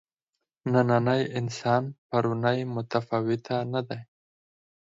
[0.71, 3.99] نننی انسان پروني متفاوته نه دي.